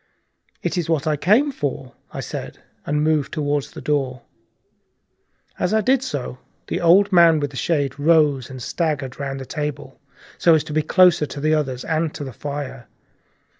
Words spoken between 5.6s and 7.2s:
I did so, the old